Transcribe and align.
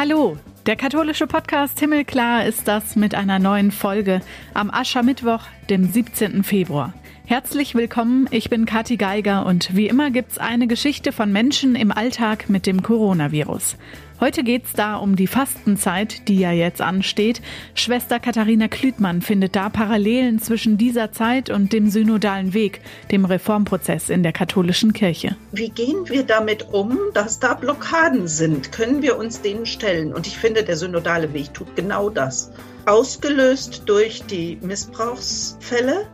Hallo, 0.00 0.38
der 0.64 0.76
katholische 0.76 1.26
Podcast 1.26 1.78
Himmelklar 1.78 2.46
ist 2.46 2.66
das 2.66 2.96
mit 2.96 3.14
einer 3.14 3.38
neuen 3.38 3.70
Folge 3.70 4.22
am 4.54 4.70
Aschermittwoch, 4.70 5.42
dem 5.68 5.92
17. 5.92 6.42
Februar. 6.42 6.94
Herzlich 7.26 7.74
willkommen, 7.74 8.26
ich 8.30 8.48
bin 8.48 8.64
Kathi 8.64 8.96
Geiger 8.96 9.44
und 9.44 9.76
wie 9.76 9.88
immer 9.88 10.10
gibt's 10.10 10.38
eine 10.38 10.68
Geschichte 10.68 11.12
von 11.12 11.30
Menschen 11.30 11.74
im 11.74 11.92
Alltag 11.92 12.48
mit 12.48 12.66
dem 12.66 12.82
Coronavirus. 12.82 13.76
Heute 14.20 14.44
geht's 14.44 14.74
da 14.74 14.96
um 14.96 15.16
die 15.16 15.26
Fastenzeit, 15.26 16.28
die 16.28 16.38
ja 16.38 16.52
jetzt 16.52 16.82
ansteht. 16.82 17.40
Schwester 17.74 18.20
Katharina 18.20 18.68
Klütmann 18.68 19.22
findet 19.22 19.56
da 19.56 19.70
Parallelen 19.70 20.38
zwischen 20.38 20.76
dieser 20.76 21.10
Zeit 21.10 21.48
und 21.48 21.72
dem 21.72 21.88
synodalen 21.88 22.52
Weg, 22.52 22.82
dem 23.10 23.24
Reformprozess 23.24 24.10
in 24.10 24.22
der 24.22 24.32
katholischen 24.32 24.92
Kirche. 24.92 25.36
Wie 25.52 25.70
gehen 25.70 26.06
wir 26.06 26.24
damit 26.24 26.66
um, 26.70 26.98
dass 27.14 27.38
da 27.38 27.54
Blockaden 27.54 28.28
sind? 28.28 28.72
Können 28.72 29.00
wir 29.00 29.16
uns 29.16 29.40
denen 29.40 29.64
stellen? 29.64 30.12
Und 30.12 30.26
ich 30.26 30.36
finde, 30.36 30.64
der 30.64 30.76
synodale 30.76 31.32
Weg 31.32 31.54
tut 31.54 31.74
genau 31.74 32.10
das. 32.10 32.52
Ausgelöst 32.84 33.84
durch 33.86 34.22
die 34.24 34.58
Missbrauchsfälle, 34.60 36.06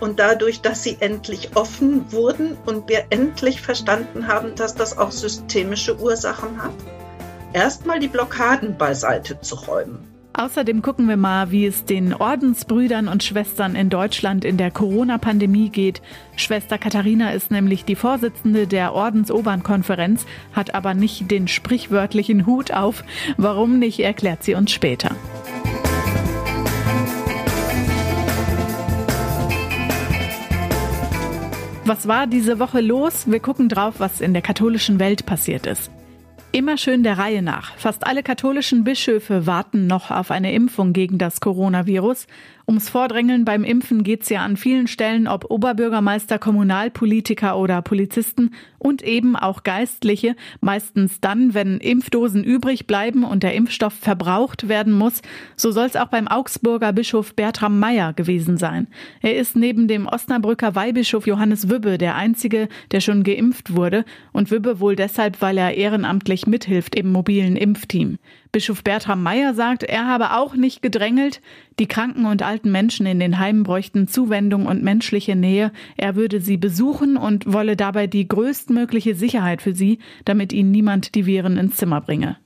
und 0.00 0.18
dadurch, 0.18 0.60
dass 0.60 0.82
sie 0.82 0.98
endlich 1.00 1.56
offen 1.56 2.12
wurden 2.12 2.56
und 2.66 2.88
wir 2.88 3.06
endlich 3.10 3.62
verstanden 3.62 4.28
haben, 4.28 4.54
dass 4.54 4.74
das 4.74 4.98
auch 4.98 5.10
systemische 5.10 5.98
Ursachen 5.98 6.62
hat, 6.62 6.74
erstmal 7.56 7.98
die 7.98 8.08
Blockaden 8.08 8.76
beiseite 8.76 9.40
zu 9.40 9.54
räumen. 9.54 9.98
Außerdem 10.34 10.82
gucken 10.82 11.08
wir 11.08 11.16
mal, 11.16 11.50
wie 11.50 11.64
es 11.64 11.86
den 11.86 12.12
Ordensbrüdern 12.12 13.08
und 13.08 13.24
Schwestern 13.24 13.74
in 13.74 13.88
Deutschland 13.88 14.44
in 14.44 14.58
der 14.58 14.70
Corona-Pandemie 14.70 15.70
geht. 15.70 16.02
Schwester 16.36 16.76
Katharina 16.76 17.30
ist 17.30 17.50
nämlich 17.50 17.86
die 17.86 17.94
Vorsitzende 17.96 18.66
der 18.66 18.92
Ordensobernkonferenz, 18.92 20.26
hat 20.52 20.74
aber 20.74 20.92
nicht 20.92 21.30
den 21.30 21.48
sprichwörtlichen 21.48 22.44
Hut 22.44 22.70
auf. 22.70 23.02
Warum 23.38 23.78
nicht, 23.78 24.00
erklärt 24.00 24.44
sie 24.44 24.54
uns 24.54 24.70
später. 24.70 25.16
Was 31.86 32.06
war 32.06 32.26
diese 32.26 32.58
Woche 32.58 32.82
los? 32.82 33.30
Wir 33.30 33.40
gucken 33.40 33.70
drauf, 33.70 33.94
was 33.98 34.20
in 34.20 34.34
der 34.34 34.42
katholischen 34.42 34.98
Welt 34.98 35.24
passiert 35.24 35.64
ist. 35.64 35.90
Immer 36.56 36.78
schön 36.78 37.02
der 37.02 37.18
Reihe 37.18 37.42
nach. 37.42 37.76
Fast 37.76 38.06
alle 38.06 38.22
katholischen 38.22 38.82
Bischöfe 38.82 39.46
warten 39.46 39.86
noch 39.86 40.10
auf 40.10 40.30
eine 40.30 40.54
Impfung 40.54 40.94
gegen 40.94 41.18
das 41.18 41.40
Coronavirus. 41.42 42.26
Ums 42.68 42.88
Vordrängeln 42.88 43.44
beim 43.44 43.62
Impfen 43.62 44.02
geht's 44.02 44.28
ja 44.28 44.44
an 44.44 44.56
vielen 44.56 44.88
Stellen, 44.88 45.28
ob 45.28 45.52
Oberbürgermeister, 45.52 46.40
Kommunalpolitiker 46.40 47.56
oder 47.56 47.80
Polizisten 47.80 48.50
und 48.78 49.02
eben 49.02 49.36
auch 49.36 49.62
Geistliche, 49.62 50.34
meistens 50.60 51.20
dann, 51.20 51.54
wenn 51.54 51.78
Impfdosen 51.78 52.42
übrig 52.42 52.88
bleiben 52.88 53.22
und 53.22 53.44
der 53.44 53.54
Impfstoff 53.54 53.94
verbraucht 53.94 54.68
werden 54.68 54.92
muss. 54.92 55.22
So 55.54 55.70
soll's 55.70 55.94
auch 55.94 56.08
beim 56.08 56.26
Augsburger 56.26 56.92
Bischof 56.92 57.36
Bertram 57.36 57.78
Meyer 57.78 58.12
gewesen 58.12 58.56
sein. 58.56 58.88
Er 59.22 59.36
ist 59.36 59.54
neben 59.54 59.86
dem 59.86 60.08
Osnabrücker 60.08 60.74
Weihbischof 60.74 61.28
Johannes 61.28 61.70
Wübbe 61.70 61.98
der 61.98 62.16
einzige, 62.16 62.68
der 62.90 63.00
schon 63.00 63.22
geimpft 63.22 63.76
wurde 63.76 64.04
und 64.32 64.50
Wübbe 64.50 64.80
wohl 64.80 64.96
deshalb, 64.96 65.40
weil 65.40 65.56
er 65.56 65.74
ehrenamtlich 65.74 66.48
mithilft 66.48 66.96
im 66.96 67.12
mobilen 67.12 67.54
Impfteam. 67.54 68.18
Bischof 68.56 68.82
Bertram 68.82 69.22
Meyer 69.22 69.52
sagt, 69.52 69.82
er 69.82 70.06
habe 70.06 70.32
auch 70.32 70.54
nicht 70.54 70.80
gedrängelt. 70.80 71.42
Die 71.78 71.86
kranken 71.86 72.24
und 72.24 72.42
alten 72.42 72.72
Menschen 72.72 73.04
in 73.04 73.20
den 73.20 73.38
Heimen 73.38 73.64
bräuchten 73.64 74.08
Zuwendung 74.08 74.64
und 74.64 74.82
menschliche 74.82 75.36
Nähe. 75.36 75.72
Er 75.98 76.16
würde 76.16 76.40
sie 76.40 76.56
besuchen 76.56 77.18
und 77.18 77.52
wolle 77.52 77.76
dabei 77.76 78.06
die 78.06 78.26
größtmögliche 78.26 79.14
Sicherheit 79.14 79.60
für 79.60 79.74
sie, 79.74 79.98
damit 80.24 80.54
ihnen 80.54 80.70
niemand 80.70 81.14
die 81.14 81.26
Viren 81.26 81.58
ins 81.58 81.76
Zimmer 81.76 82.00
bringe. 82.00 82.38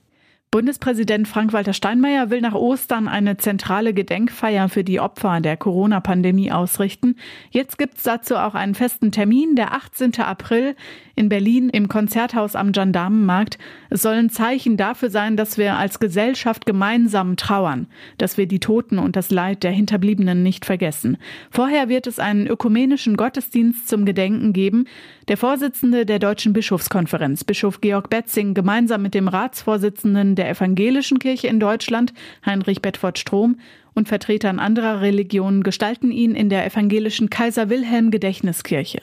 Bundespräsident 0.53 1.29
Frank-Walter 1.29 1.71
Steinmeier 1.71 2.29
will 2.29 2.41
nach 2.41 2.55
Ostern 2.55 3.07
eine 3.07 3.37
zentrale 3.37 3.93
Gedenkfeier 3.93 4.67
für 4.67 4.83
die 4.83 4.99
Opfer 4.99 5.39
der 5.39 5.55
Corona-Pandemie 5.55 6.51
ausrichten. 6.51 7.15
Jetzt 7.51 7.77
gibt's 7.77 8.03
dazu 8.03 8.35
auch 8.35 8.53
einen 8.53 8.75
festen 8.75 9.13
Termin, 9.13 9.55
der 9.55 9.73
18. 9.73 10.19
April 10.19 10.75
in 11.15 11.29
Berlin 11.29 11.69
im 11.69 11.87
Konzerthaus 11.87 12.57
am 12.57 12.73
Gendarmenmarkt. 12.73 13.59
Es 13.89 14.01
soll 14.01 14.15
ein 14.15 14.29
Zeichen 14.29 14.75
dafür 14.75 15.09
sein, 15.09 15.37
dass 15.37 15.57
wir 15.57 15.77
als 15.77 15.99
Gesellschaft 15.99 16.65
gemeinsam 16.65 17.37
trauern, 17.37 17.87
dass 18.17 18.37
wir 18.37 18.45
die 18.45 18.59
Toten 18.59 18.99
und 18.99 19.15
das 19.15 19.31
Leid 19.31 19.63
der 19.63 19.71
Hinterbliebenen 19.71 20.43
nicht 20.43 20.65
vergessen. 20.65 21.17
Vorher 21.49 21.87
wird 21.87 22.07
es 22.07 22.19
einen 22.19 22.45
ökumenischen 22.45 23.15
Gottesdienst 23.15 23.87
zum 23.87 24.03
Gedenken 24.03 24.51
geben. 24.51 24.85
Der 25.31 25.37
Vorsitzende 25.37 26.05
der 26.05 26.19
Deutschen 26.19 26.51
Bischofskonferenz, 26.51 27.45
Bischof 27.45 27.79
Georg 27.79 28.09
Betzing, 28.09 28.53
gemeinsam 28.53 29.01
mit 29.01 29.13
dem 29.13 29.29
Ratsvorsitzenden 29.29 30.35
der 30.35 30.49
Evangelischen 30.49 31.19
Kirche 31.19 31.47
in 31.47 31.57
Deutschland, 31.57 32.13
Heinrich 32.45 32.81
Bedford 32.81 33.17
Strom, 33.17 33.57
und 33.93 34.09
Vertretern 34.09 34.59
anderer 34.59 34.99
Religionen 34.99 35.63
gestalten 35.63 36.11
ihn 36.11 36.35
in 36.35 36.49
der 36.49 36.65
evangelischen 36.65 37.29
Kaiser 37.29 37.69
Wilhelm 37.69 38.11
Gedächtniskirche. 38.11 39.01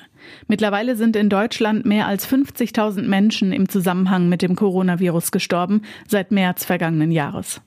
Mittlerweile 0.49 0.97
sind 0.97 1.17
in 1.17 1.31
Deutschland 1.31 1.87
mehr 1.87 2.07
als 2.07 2.31
50.000 2.31 3.05
Menschen 3.05 3.51
im 3.51 3.67
Zusammenhang 3.71 4.29
mit 4.29 4.43
dem 4.43 4.55
Coronavirus 4.55 5.31
gestorben 5.31 5.81
seit 6.09 6.31
März 6.31 6.63
vergangenen 6.63 7.11
Jahres. 7.11 7.63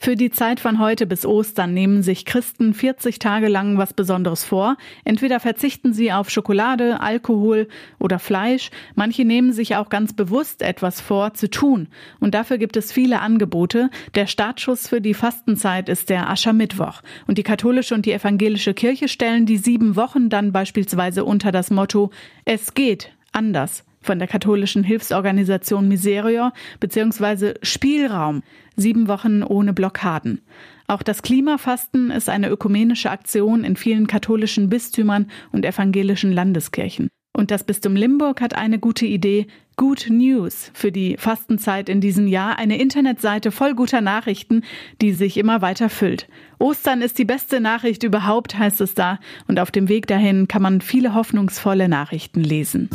Für 0.00 0.14
die 0.14 0.30
Zeit 0.30 0.60
von 0.60 0.78
heute 0.78 1.06
bis 1.06 1.26
Ostern 1.26 1.74
nehmen 1.74 2.04
sich 2.04 2.24
Christen 2.24 2.72
40 2.72 3.18
Tage 3.18 3.48
lang 3.48 3.78
was 3.78 3.92
Besonderes 3.92 4.44
vor. 4.44 4.76
Entweder 5.04 5.40
verzichten 5.40 5.92
sie 5.92 6.12
auf 6.12 6.30
Schokolade, 6.30 7.00
Alkohol 7.00 7.66
oder 7.98 8.20
Fleisch. 8.20 8.70
Manche 8.94 9.24
nehmen 9.24 9.52
sich 9.52 9.74
auch 9.74 9.88
ganz 9.88 10.12
bewusst 10.12 10.62
etwas 10.62 11.00
vor 11.00 11.34
zu 11.34 11.50
tun. 11.50 11.88
Und 12.20 12.36
dafür 12.36 12.58
gibt 12.58 12.76
es 12.76 12.92
viele 12.92 13.20
Angebote. 13.20 13.90
Der 14.14 14.28
Startschuss 14.28 14.86
für 14.86 15.00
die 15.00 15.14
Fastenzeit 15.14 15.88
ist 15.88 16.10
der 16.10 16.30
Aschermittwoch. 16.30 17.02
Und 17.26 17.36
die 17.36 17.42
katholische 17.42 17.96
und 17.96 18.06
die 18.06 18.12
evangelische 18.12 18.74
Kirche 18.74 19.08
stellen 19.08 19.46
die 19.46 19.58
sieben 19.58 19.96
Wochen 19.96 20.30
dann 20.30 20.52
beispielsweise 20.52 21.24
unter 21.24 21.50
das 21.50 21.72
Motto 21.72 22.12
Es 22.44 22.74
geht 22.74 23.10
anders 23.32 23.84
von 24.00 24.18
der 24.18 24.28
katholischen 24.28 24.84
Hilfsorganisation 24.84 25.88
Miserior 25.88 26.52
bzw. 26.80 27.54
Spielraum. 27.62 28.42
Sieben 28.80 29.08
Wochen 29.08 29.42
ohne 29.42 29.72
Blockaden. 29.72 30.40
Auch 30.86 31.02
das 31.02 31.22
Klimafasten 31.22 32.12
ist 32.12 32.28
eine 32.28 32.48
ökumenische 32.48 33.10
Aktion 33.10 33.64
in 33.64 33.74
vielen 33.74 34.06
katholischen 34.06 34.68
Bistümern 34.68 35.26
und 35.50 35.66
evangelischen 35.66 36.32
Landeskirchen. 36.32 37.08
Und 37.36 37.50
das 37.50 37.64
Bistum 37.64 37.96
Limburg 37.96 38.40
hat 38.40 38.54
eine 38.54 38.78
gute 38.78 39.04
Idee, 39.04 39.48
Good 39.76 40.06
News 40.10 40.70
für 40.74 40.92
die 40.92 41.16
Fastenzeit 41.16 41.88
in 41.88 42.00
diesem 42.00 42.28
Jahr, 42.28 42.56
eine 42.56 42.80
Internetseite 42.80 43.50
voll 43.50 43.74
guter 43.74 44.00
Nachrichten, 44.00 44.62
die 45.00 45.12
sich 45.12 45.36
immer 45.38 45.60
weiter 45.60 45.88
füllt. 45.88 46.28
Ostern 46.60 47.02
ist 47.02 47.18
die 47.18 47.24
beste 47.24 47.60
Nachricht 47.60 48.04
überhaupt, 48.04 48.56
heißt 48.56 48.80
es 48.80 48.94
da, 48.94 49.18
und 49.48 49.58
auf 49.58 49.72
dem 49.72 49.88
Weg 49.88 50.06
dahin 50.06 50.46
kann 50.46 50.62
man 50.62 50.80
viele 50.80 51.14
hoffnungsvolle 51.14 51.88
Nachrichten 51.88 52.42
lesen. 52.42 52.90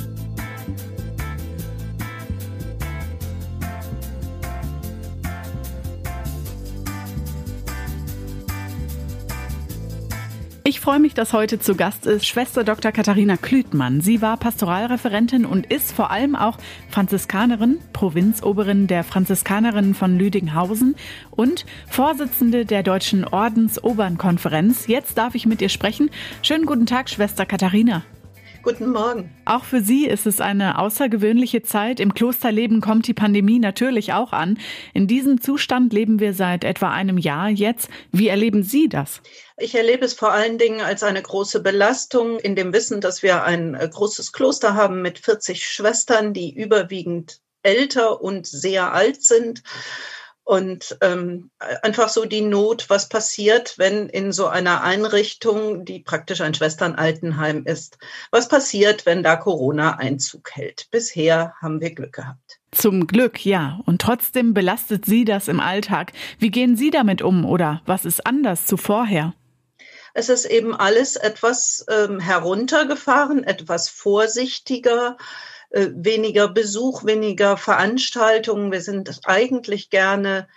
Freue 10.83 10.99
mich, 10.99 11.13
dass 11.13 11.31
heute 11.31 11.59
zu 11.59 11.75
Gast 11.75 12.05
ist 12.05 12.27
Schwester 12.27 12.65
Dr. 12.65 12.91
Katharina 12.91 13.37
Klütmann. 13.37 14.01
Sie 14.01 14.21
war 14.21 14.35
Pastoralreferentin 14.35 15.45
und 15.45 15.65
ist 15.67 15.93
vor 15.93 16.11
allem 16.11 16.35
auch 16.35 16.57
Franziskanerin, 16.89 17.77
Provinzoberin 17.93 18.87
der 18.87 19.05
Franziskanerinnen 19.05 19.95
von 19.95 20.19
Lüdinghausen 20.19 20.97
und 21.31 21.65
Vorsitzende 21.87 22.65
der 22.65 22.83
Deutschen 22.83 23.23
Ordensobernkonferenz. 23.23 24.87
Jetzt 24.87 25.17
darf 25.17 25.35
ich 25.35 25.45
mit 25.45 25.61
ihr 25.61 25.69
sprechen. 25.69 26.09
Schönen 26.41 26.65
guten 26.65 26.85
Tag, 26.85 27.09
Schwester 27.09 27.45
Katharina. 27.45 28.03
Guten 28.63 28.91
Morgen. 28.91 29.29
Auch 29.43 29.65
für 29.65 29.81
Sie 29.81 30.07
ist 30.07 30.25
es 30.25 30.39
eine 30.39 30.79
außergewöhnliche 30.79 31.63
Zeit. 31.63 31.99
Im 31.99 32.13
Klosterleben 32.13 32.79
kommt 32.79 33.07
die 33.07 33.13
Pandemie 33.13 33.59
natürlich 33.59 34.13
auch 34.13 34.31
an. 34.31 34.57
In 34.93 35.05
diesem 35.05 35.41
Zustand 35.41 35.91
leben 35.91 36.21
wir 36.21 36.33
seit 36.33 36.63
etwa 36.63 36.89
einem 36.89 37.17
Jahr 37.17 37.49
jetzt. 37.49 37.89
Wie 38.13 38.29
erleben 38.29 38.63
Sie 38.63 38.87
das? 38.87 39.21
Ich 39.57 39.75
erlebe 39.75 40.05
es 40.05 40.13
vor 40.13 40.31
allen 40.31 40.57
Dingen 40.57 40.79
als 40.79 41.03
eine 41.03 41.21
große 41.21 41.61
Belastung 41.61 42.39
in 42.39 42.55
dem 42.55 42.71
Wissen, 42.71 43.01
dass 43.01 43.21
wir 43.21 43.43
ein 43.43 43.75
äh, 43.75 43.89
großes 43.91 44.31
Kloster 44.31 44.75
haben 44.75 45.01
mit 45.01 45.19
40 45.19 45.67
Schwestern, 45.67 46.33
die 46.33 46.55
überwiegend 46.55 47.41
älter 47.63 48.21
und 48.21 48.47
sehr 48.47 48.93
alt 48.93 49.21
sind 49.23 49.61
und 50.43 50.97
ähm, 51.01 51.51
einfach 51.81 52.09
so 52.09 52.25
die 52.25 52.41
Not, 52.41 52.89
was 52.89 53.07
passiert, 53.07 53.75
wenn 53.77 54.09
in 54.09 54.31
so 54.31 54.47
einer 54.47 54.83
Einrichtung, 54.83 55.85
die 55.85 55.99
praktisch 55.99 56.41
ein 56.41 56.53
Schwesternaltenheim 56.53 57.63
ist, 57.65 57.97
was 58.31 58.49
passiert, 58.49 59.05
wenn 59.05 59.23
da 59.23 59.37
Corona 59.37 59.97
Einzug 59.97 60.51
hält. 60.51 60.87
Bisher 60.91 61.53
haben 61.61 61.79
wir 61.79 61.93
Glück 61.93 62.13
gehabt. 62.13 62.59
Zum 62.71 63.07
Glück, 63.07 63.45
ja. 63.45 63.79
Und 63.85 64.01
trotzdem 64.01 64.53
belastet 64.53 65.05
Sie 65.05 65.25
das 65.25 65.47
im 65.47 65.59
Alltag. 65.59 66.11
Wie 66.39 66.51
gehen 66.51 66.75
Sie 66.75 66.89
damit 66.89 67.21
um 67.21 67.45
oder 67.45 67.81
was 67.85 68.03
ist 68.03 68.25
anders 68.25 68.65
zu 68.65 68.77
vorher? 68.77 69.33
Es 70.13 70.29
ist 70.29 70.45
eben 70.45 70.75
alles 70.75 71.15
etwas 71.15 71.85
ähm, 71.89 72.19
heruntergefahren, 72.19 73.43
etwas 73.43 73.89
vorsichtiger 73.89 75.17
äh, 75.73 75.89
weniger 75.95 76.47
Besuch, 76.47 77.03
weniger 77.03 77.57
Veranstaltungen. 77.57 78.71
Wir 78.71 78.81
sind 78.81 79.19
eigentlich 79.25 79.89
gerne 79.89 80.47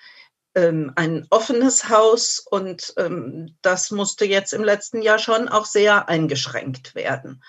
ähm, 0.55 0.93
ein 0.95 1.27
offenes 1.31 1.89
Haus 1.89 2.39
und 2.39 2.93
ähm, 2.99 3.57
das 3.63 3.91
musste 3.91 4.27
jetzt 4.27 4.53
im 4.53 4.63
letzten 4.63 5.01
Jahr 5.01 5.19
schon 5.19 5.49
auch 5.49 5.65
sehr 5.65 6.11
eingeschränkt 6.11 6.95
werden. 6.95 7.43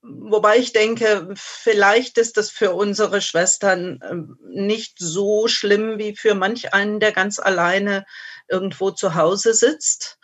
Wobei 0.00 0.58
ich 0.58 0.72
denke, 0.72 1.34
vielleicht 1.34 2.18
ist 2.18 2.38
es 2.38 2.50
für 2.52 2.72
unsere 2.72 3.20
Schwestern 3.20 3.98
ähm, 4.08 4.38
nicht 4.48 5.00
so 5.00 5.48
schlimm 5.48 5.98
wie 5.98 6.14
für 6.14 6.36
manch 6.36 6.72
einen, 6.72 7.00
der 7.00 7.10
ganz 7.10 7.40
alleine 7.40 8.06
irgendwo 8.46 8.92
zu 8.92 9.16
Hause 9.16 9.54
sitzt. 9.54 10.20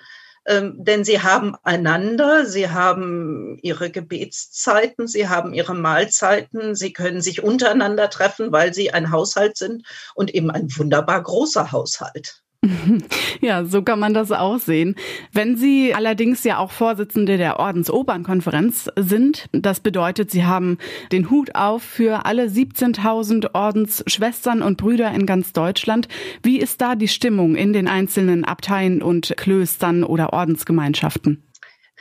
Ähm, 0.47 0.75
denn 0.77 1.05
sie 1.05 1.23
haben 1.23 1.55
einander, 1.62 2.47
sie 2.47 2.69
haben 2.69 3.59
ihre 3.62 3.91
Gebetszeiten, 3.91 5.06
sie 5.06 5.29
haben 5.29 5.55
ihre 5.55 5.75
Mahlzeiten, 5.75 6.75
sie 6.75 6.93
können 6.93 7.21
sich 7.21 7.43
untereinander 7.43 8.11
treffen, 8.11 8.50
weil 8.50 8.75
sie 8.75 8.91
ein 8.93 9.12
Haushalt 9.12 9.56
sind 9.56 9.87
und 10.15 10.35
eben 10.35 10.50
ein 10.50 10.69
wunderbar 10.77 11.23
großer 11.23 11.71
Haushalt. 11.71 12.42
Ja, 13.41 13.64
so 13.64 13.82
kann 13.82 13.99
man 13.99 14.14
das 14.14 14.31
auch 14.31 14.59
sehen. 14.59 14.94
Wenn 15.32 15.56
Sie 15.56 15.94
allerdings 15.94 16.44
ja 16.44 16.59
auch 16.59 16.70
Vorsitzende 16.70 17.37
der 17.37 17.59
Ordensobernkonferenz 17.59 18.88
sind, 18.97 19.47
das 19.53 19.81
bedeutet, 19.81 20.31
Sie 20.31 20.44
haben 20.44 20.79
den 21.11 21.29
Hut 21.29 21.55
auf 21.55 21.82
für 21.82 22.25
alle 22.25 22.47
17.000 22.47 23.55
Ordensschwestern 23.55 24.62
und 24.62 24.76
Brüder 24.76 25.11
in 25.12 25.26
ganz 25.26 25.53
Deutschland. 25.53 26.09
Wie 26.43 26.59
ist 26.59 26.81
da 26.81 26.94
die 26.94 27.09
Stimmung 27.09 27.56
in 27.56 27.73
den 27.73 27.88
einzelnen 27.88 28.44
Abteien 28.44 29.03
und 29.03 29.35
Klöstern 29.37 30.05
oder 30.05 30.32
Ordensgemeinschaften? 30.32 31.43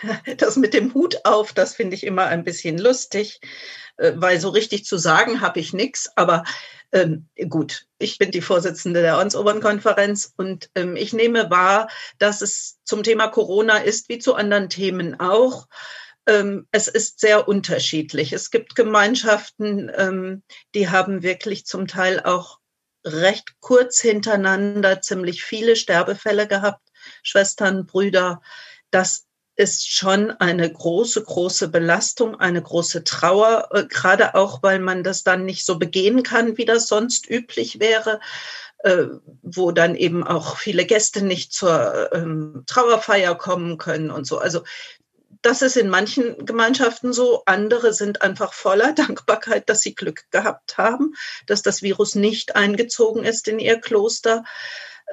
Das 0.38 0.56
mit 0.56 0.74
dem 0.74 0.94
Hut 0.94 1.26
auf, 1.26 1.54
das 1.54 1.76
finde 1.76 1.96
ich 1.96 2.06
immer 2.06 2.26
ein 2.26 2.44
bisschen 2.44 2.78
lustig, 2.78 3.40
äh, 3.98 4.14
weil 4.16 4.40
so 4.40 4.50
richtig 4.50 4.86
zu 4.86 4.98
sagen 4.98 5.42
habe 5.42 5.60
ich 5.60 5.74
nichts, 5.74 6.10
aber 6.16 6.44
ähm, 6.92 7.30
gut, 7.50 7.88
ich 8.00 8.18
bin 8.18 8.32
die 8.32 8.42
Vorsitzende 8.42 9.02
der 9.02 9.16
Ordensobernkonferenz 9.18 10.34
und 10.36 10.70
ähm, 10.76 10.96
ich 10.96 11.14
nehme 11.14 11.50
wahr, 11.50 11.90
dass 12.20 12.42
es 12.42 12.80
zum 12.84 13.04
Thema 13.04 13.28
Corona 13.28 13.78
ist, 13.78 14.10
wie 14.10 14.20
zu 14.20 14.36
anderen 14.36 14.70
Themen 14.70 15.20
auch. 15.20 15.68
Ähm, 16.28 16.68
es 16.72 16.88
ist 16.88 17.20
sehr 17.20 17.48
unterschiedlich. 17.48 18.34
Es 18.34 18.52
gibt 18.52 18.76
Gemeinschaften, 18.76 19.90
ähm, 19.96 20.44
die 20.76 20.90
haben 20.90 21.24
wirklich 21.24 21.66
zum 21.66 21.88
Teil 21.88 22.20
auch 22.20 22.60
recht 23.06 23.56
kurz 23.62 24.00
hintereinander 24.02 25.02
ziemlich 25.02 25.44
viele 25.44 25.76
Sterbefälle 25.76 26.48
gehabt, 26.48 26.88
Schwestern, 27.24 27.86
Brüder. 27.86 28.42
Das 28.92 29.26
ist 29.62 29.92
schon 29.92 30.32
eine 30.32 30.72
große, 30.72 31.24
große 31.24 31.68
Belastung, 31.68 32.40
eine 32.40 32.64
große 32.64 33.04
Trauer, 33.04 33.70
äh, 33.72 33.86
gerade 33.86 34.34
auch, 34.34 34.64
weil 34.64 34.80
man 34.80 35.04
das 35.04 35.24
dann 35.24 35.46
nicht 35.46 35.66
so 35.66 35.78
begehen 35.78 36.24
kann, 36.24 36.58
wie 36.58 36.66
das 36.66 36.88
sonst 36.88 37.30
üblich 37.30 37.80
wäre, 37.80 38.20
äh, 38.80 39.06
wo 39.44 39.72
dann 39.72 39.96
eben 39.96 40.26
auch 40.26 40.58
viele 40.58 40.86
Gäste 40.86 41.24
nicht 41.24 41.54
zur 41.54 42.12
ähm, 42.12 42.64
Trauerfeier 42.66 43.36
kommen 43.36 43.78
können 43.78 44.10
und 44.10 44.26
so. 44.26 44.40
Also 44.40 44.64
das 45.44 45.62
ist 45.62 45.78
in 45.78 45.90
manchen 45.90 46.44
Gemeinschaften 46.44 47.14
so. 47.14 47.44
Andere 47.46 47.94
sind 47.94 48.24
einfach 48.24 48.54
voller 48.54 48.94
Dankbarkeit, 48.96 49.70
dass 49.70 49.82
sie 49.82 49.94
Glück 49.94 50.24
gehabt 50.32 50.80
haben, 50.80 51.14
dass 51.46 51.62
das 51.62 51.84
Virus 51.84 52.16
nicht 52.16 52.56
eingezogen 52.56 53.24
ist 53.24 53.48
in 53.48 53.60
ihr 53.60 53.80
Kloster. 53.80 54.44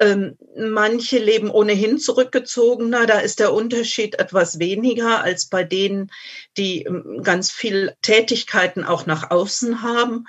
Ähm, 0.01 0.39
manche 0.57 1.19
leben 1.19 1.51
ohnehin 1.51 1.99
zurückgezogener. 1.99 3.07
Da 3.07 3.19
ist 3.21 3.41
der 3.41 3.53
Unterschied 3.53 4.19
etwas 4.19 4.59
weniger 4.59 5.23
als 5.23 5.47
bei 5.47 5.65
denen, 5.65 6.11
die 6.57 6.83
ähm, 6.83 7.23
ganz 7.23 7.51
viel 7.51 7.95
Tätigkeiten 8.03 8.85
auch 8.85 9.07
nach 9.07 9.31
außen 9.31 9.83
haben. 9.83 10.27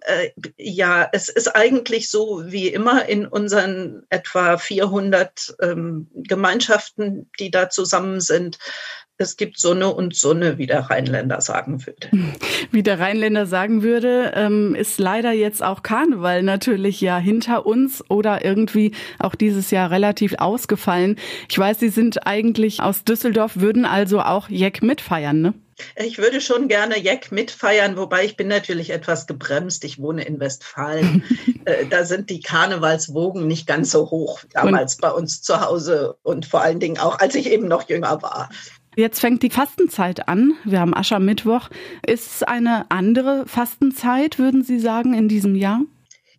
Äh, 0.00 0.30
ja, 0.56 1.08
es 1.12 1.28
ist 1.28 1.48
eigentlich 1.48 2.10
so 2.10 2.42
wie 2.46 2.68
immer 2.68 3.06
in 3.08 3.26
unseren 3.26 4.04
etwa 4.08 4.58
400 4.58 5.56
ähm, 5.60 6.08
Gemeinschaften, 6.14 7.30
die 7.38 7.50
da 7.50 7.70
zusammen 7.70 8.20
sind 8.20 8.58
es 9.18 9.36
gibt 9.36 9.58
Sonne 9.58 9.92
und 9.92 10.14
Sonne, 10.14 10.58
wie 10.58 10.66
der 10.66 10.90
Rheinländer 10.90 11.40
sagen 11.40 11.84
würde. 11.86 12.08
Wie 12.70 12.82
der 12.82 12.98
Rheinländer 12.98 13.46
sagen 13.46 13.82
würde, 13.82 14.32
ähm, 14.34 14.74
ist 14.74 14.98
leider 14.98 15.32
jetzt 15.32 15.62
auch 15.62 15.82
Karneval 15.82 16.42
natürlich 16.42 17.00
ja 17.00 17.16
hinter 17.18 17.64
uns 17.64 18.02
oder 18.10 18.44
irgendwie 18.44 18.92
auch 19.18 19.34
dieses 19.34 19.70
Jahr 19.70 19.90
relativ 19.90 20.34
ausgefallen. 20.38 21.16
Ich 21.48 21.58
weiß, 21.58 21.80
Sie 21.80 21.88
sind 21.88 22.26
eigentlich 22.26 22.80
aus 22.80 23.04
Düsseldorf, 23.04 23.56
würden 23.56 23.84
also 23.84 24.20
auch 24.20 24.48
Jeck 24.48 24.82
mitfeiern, 24.82 25.40
ne? 25.40 25.54
Ich 25.96 26.16
würde 26.16 26.40
schon 26.40 26.68
gerne 26.68 26.98
Jeck 26.98 27.32
mitfeiern, 27.32 27.98
wobei 27.98 28.24
ich 28.24 28.36
bin 28.36 28.48
natürlich 28.48 28.90
etwas 28.90 29.26
gebremst. 29.26 29.84
Ich 29.84 29.98
wohne 30.00 30.24
in 30.24 30.40
Westfalen. 30.40 31.22
Äh, 31.64 31.86
da 31.86 32.04
sind 32.04 32.30
die 32.30 32.40
Karnevalswogen 32.40 33.48
nicht 33.48 33.66
ganz 33.66 33.90
so 33.90 34.08
hoch 34.08 34.40
damals 34.52 34.94
und 34.94 35.00
bei 35.00 35.10
uns 35.10 35.42
zu 35.42 35.60
Hause 35.60 36.16
und 36.22 36.46
vor 36.46 36.60
allen 36.62 36.78
Dingen 36.78 36.98
auch, 36.98 37.18
als 37.18 37.34
ich 37.34 37.50
eben 37.50 37.66
noch 37.66 37.88
jünger 37.88 38.22
war. 38.22 38.50
Jetzt 38.96 39.20
fängt 39.20 39.42
die 39.42 39.50
Fastenzeit 39.50 40.26
an. 40.26 40.54
Wir 40.64 40.80
haben 40.80 40.96
Aschermittwoch. 40.96 41.68
Ist 42.06 42.26
es 42.36 42.42
eine 42.42 42.90
andere 42.90 43.46
Fastenzeit, 43.46 44.38
würden 44.38 44.64
Sie 44.64 44.80
sagen, 44.80 45.12
in 45.12 45.28
diesem 45.28 45.54
Jahr? 45.54 45.82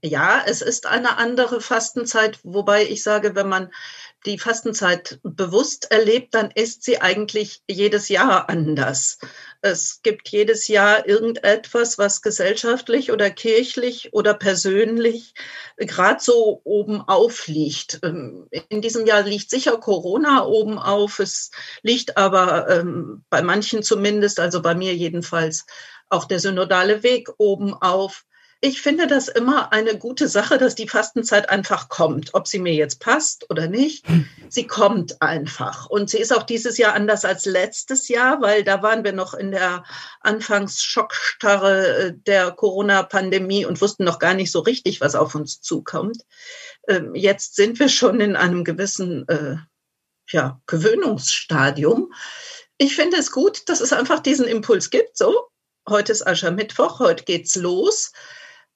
Ja, 0.02 0.42
es 0.44 0.64
ist 0.64 0.88
eine 0.88 1.20
andere 1.20 1.62
Fastenzeit, 1.62 2.40
wobei 2.42 2.84
ich 2.84 3.04
sage, 3.04 3.36
wenn 3.36 3.48
man 3.48 3.70
die 4.26 4.40
Fastenzeit 4.40 5.20
bewusst 5.22 5.92
erlebt, 5.92 6.34
dann 6.34 6.50
ist 6.50 6.84
sie 6.84 7.00
eigentlich 7.00 7.62
jedes 7.70 8.10
Jahr 8.10 8.50
anders. 8.50 9.20
Es 9.62 10.02
gibt 10.04 10.30
jedes 10.30 10.68
Jahr 10.68 11.08
irgendetwas, 11.08 11.98
was 11.98 12.22
gesellschaftlich 12.22 13.12
oder 13.12 13.30
kirchlich 13.30 14.14
oder 14.14 14.34
persönlich 14.34 15.34
gerade 15.78 16.22
so 16.22 16.62
oben 16.64 17.02
auf 17.02 17.48
liegt. 17.48 18.00
Ähm, 18.04 18.48
in 18.70 18.82
diesem 18.82 19.06
Jahr 19.06 19.24
liegt 19.24 19.50
sicher 19.50 19.78
Corona 19.78 20.46
oben 20.46 20.78
auf. 20.78 21.20
Es 21.20 21.52
liegt 21.82 22.18
aber 22.18 22.70
ähm, 22.70 23.24
bei 23.30 23.42
manchen 23.42 23.84
zumindest, 23.84 24.40
also 24.40 24.62
bei 24.62 24.76
mir 24.76 24.96
jedenfalls, 24.96 25.66
auch 26.10 26.26
der 26.26 26.40
synodale 26.40 27.04
Weg 27.04 27.30
oben 27.38 27.74
auf. 27.74 28.26
Ich 28.68 28.82
finde 28.82 29.08
das 29.08 29.30
immer 29.30 29.72
eine 29.72 29.98
gute 29.98 30.28
Sache, 30.28 30.58
dass 30.58 30.76
die 30.76 30.90
Fastenzeit 30.90 31.50
einfach 31.50 31.88
kommt. 31.88 32.34
Ob 32.34 32.50
sie 32.50 32.60
mir 32.60 32.74
jetzt 32.74 33.00
passt 33.00 33.50
oder 33.50 33.70
nicht, 33.70 34.06
sie 34.50 34.68
kommt 34.68 35.22
einfach. 35.22 35.86
Und 35.86 36.10
sie 36.10 36.18
ist 36.18 36.36
auch 36.36 36.44
dieses 36.44 36.78
Jahr 36.78 36.94
anders 36.94 37.24
als 37.24 37.46
letztes 37.46 38.10
Jahr, 38.10 38.42
weil 38.42 38.66
da 38.66 38.84
waren 38.84 39.06
wir 39.06 39.14
noch 39.14 39.34
in 39.34 39.52
der 39.52 39.86
Anfangsschockstarre 40.20 41.98
äh, 41.98 42.14
der 42.14 42.52
Corona-Pandemie 42.52 43.64
und 43.64 43.80
wussten 43.80 44.04
noch 44.04 44.20
gar 44.20 44.34
nicht 44.34 44.52
so 44.52 44.60
richtig, 44.60 45.00
was 45.00 45.16
auf 45.16 45.34
uns 45.34 45.62
zukommt. 45.62 46.24
Ähm, 46.90 47.16
jetzt 47.16 47.56
sind 47.56 47.80
wir 47.80 47.88
schon 47.88 48.20
in 48.20 48.36
einem 48.36 48.66
gewissen 48.66 49.26
äh, 49.30 49.56
ja, 50.30 50.60
Gewöhnungsstadium. 50.66 52.12
Ich 52.78 52.98
finde 52.98 53.16
es 53.16 53.32
gut, 53.32 53.70
dass 53.70 53.80
es 53.80 53.94
einfach 53.94 54.20
diesen 54.20 54.46
Impuls 54.46 54.90
gibt. 54.90 55.16
So, 55.16 55.48
heute 55.88 56.12
ist 56.12 56.28
Aschermittwoch, 56.28 57.00
heute 57.00 57.24
geht's 57.24 57.56
los. 57.56 58.12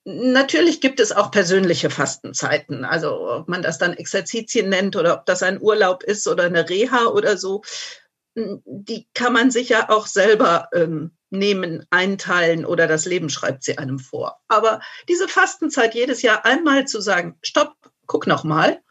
Natürlich 0.03 0.81
gibt 0.81 0.99
es 0.99 1.11
auch 1.11 1.29
persönliche 1.29 1.91
Fastenzeiten. 1.91 2.85
Also 2.85 3.29
ob 3.29 3.47
man 3.47 3.61
das 3.61 3.77
dann 3.77 3.93
Exerzitien 3.93 4.69
nennt 4.69 4.95
oder 4.95 5.13
ob 5.13 5.25
das 5.25 5.43
ein 5.43 5.61
Urlaub 5.61 6.03
ist 6.03 6.27
oder 6.27 6.45
eine 6.45 6.69
Reha 6.69 7.05
oder 7.05 7.37
so, 7.37 7.61
die 8.35 9.07
kann 9.13 9.33
man 9.33 9.51
sich 9.51 9.69
ja 9.69 9.89
auch 9.89 10.07
selber 10.07 10.69
ähm, 10.73 11.11
nehmen, 11.29 11.85
einteilen 11.89 12.65
oder 12.65 12.87
das 12.87 13.05
Leben 13.05 13.29
schreibt 13.29 13.63
sie 13.63 13.77
einem 13.77 13.99
vor. 13.99 14.39
Aber 14.47 14.81
diese 15.07 15.27
Fastenzeit 15.27 15.93
jedes 15.93 16.21
Jahr 16.21 16.45
einmal 16.45 16.85
zu 16.85 17.01
sagen, 17.01 17.37
stopp, 17.41 17.75
guck 18.07 18.27
noch 18.27 18.43
mal, 18.43 18.81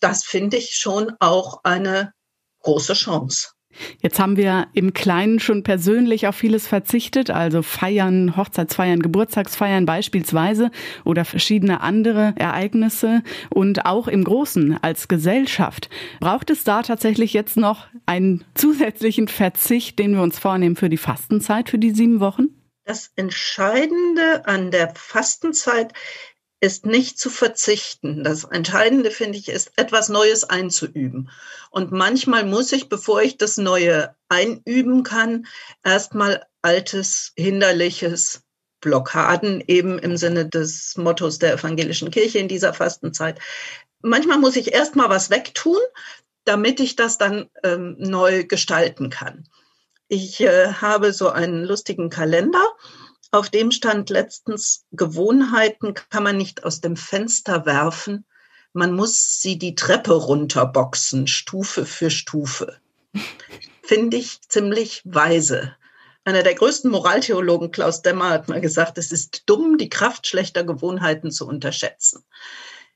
das 0.00 0.24
finde 0.24 0.56
ich 0.56 0.76
schon 0.76 1.14
auch 1.20 1.60
eine 1.64 2.12
große 2.60 2.94
Chance. 2.94 3.53
Jetzt 4.02 4.18
haben 4.18 4.36
wir 4.36 4.66
im 4.72 4.92
Kleinen 4.92 5.40
schon 5.40 5.62
persönlich 5.62 6.26
auf 6.26 6.36
vieles 6.36 6.66
verzichtet, 6.66 7.30
also 7.30 7.62
Feiern, 7.62 8.36
Hochzeitsfeiern, 8.36 9.00
Geburtstagsfeiern 9.00 9.86
beispielsweise 9.86 10.70
oder 11.04 11.24
verschiedene 11.24 11.80
andere 11.80 12.34
Ereignisse 12.36 13.22
und 13.50 13.86
auch 13.86 14.08
im 14.08 14.24
Großen 14.24 14.78
als 14.82 15.08
Gesellschaft. 15.08 15.88
Braucht 16.20 16.50
es 16.50 16.64
da 16.64 16.82
tatsächlich 16.82 17.32
jetzt 17.32 17.56
noch 17.56 17.86
einen 18.06 18.44
zusätzlichen 18.54 19.28
Verzicht, 19.28 19.98
den 19.98 20.14
wir 20.14 20.22
uns 20.22 20.38
vornehmen 20.38 20.76
für 20.76 20.88
die 20.88 20.96
Fastenzeit, 20.96 21.70
für 21.70 21.78
die 21.78 21.90
sieben 21.90 22.20
Wochen? 22.20 22.48
Das 22.86 23.12
Entscheidende 23.16 24.46
an 24.46 24.70
der 24.70 24.92
Fastenzeit 24.94 25.94
ist 26.60 26.86
nicht 26.86 27.18
zu 27.18 27.30
verzichten. 27.30 28.24
Das 28.24 28.44
Entscheidende, 28.44 29.10
finde 29.10 29.38
ich, 29.38 29.48
ist 29.48 29.72
etwas 29.76 30.08
Neues 30.08 30.44
einzuüben. 30.44 31.30
Und 31.70 31.92
manchmal 31.92 32.44
muss 32.44 32.72
ich, 32.72 32.88
bevor 32.88 33.22
ich 33.22 33.36
das 33.36 33.58
Neue 33.58 34.14
einüben 34.28 35.02
kann, 35.02 35.46
erstmal 35.82 36.46
altes, 36.62 37.32
hinderliches 37.36 38.42
Blockaden 38.80 39.62
eben 39.66 39.98
im 39.98 40.16
Sinne 40.16 40.46
des 40.46 40.96
Mottos 40.96 41.38
der 41.38 41.54
evangelischen 41.54 42.10
Kirche 42.10 42.38
in 42.38 42.48
dieser 42.48 42.74
Fastenzeit. 42.74 43.38
Manchmal 44.02 44.38
muss 44.38 44.56
ich 44.56 44.72
erstmal 44.72 45.08
was 45.08 45.30
wegtun, 45.30 45.78
damit 46.44 46.80
ich 46.80 46.94
das 46.94 47.18
dann 47.18 47.48
ähm, 47.62 47.96
neu 47.98 48.44
gestalten 48.44 49.10
kann. 49.10 49.48
Ich 50.08 50.40
äh, 50.40 50.68
habe 50.68 51.12
so 51.12 51.30
einen 51.30 51.64
lustigen 51.64 52.10
Kalender 52.10 52.62
auf 53.34 53.50
dem 53.50 53.70
stand 53.70 54.10
letztens, 54.10 54.86
Gewohnheiten 54.92 55.94
kann 55.94 56.22
man 56.22 56.36
nicht 56.36 56.64
aus 56.64 56.80
dem 56.80 56.96
Fenster 56.96 57.66
werfen, 57.66 58.24
man 58.72 58.92
muss 58.92 59.40
sie 59.40 59.56
die 59.56 59.74
Treppe 59.76 60.12
runterboxen, 60.12 61.26
Stufe 61.28 61.86
für 61.86 62.10
Stufe. 62.10 62.78
Finde 63.82 64.16
ich 64.16 64.40
ziemlich 64.48 65.02
weise. 65.04 65.76
Einer 66.24 66.42
der 66.42 66.54
größten 66.54 66.90
Moraltheologen, 66.90 67.70
Klaus 67.70 68.02
Demmer, 68.02 68.30
hat 68.30 68.48
mal 68.48 68.60
gesagt, 68.60 68.98
es 68.98 69.12
ist 69.12 69.42
dumm, 69.46 69.78
die 69.78 69.90
Kraft 69.90 70.26
schlechter 70.26 70.64
Gewohnheiten 70.64 71.30
zu 71.30 71.46
unterschätzen. 71.46 72.24